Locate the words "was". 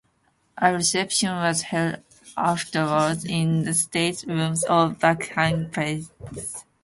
1.29-1.61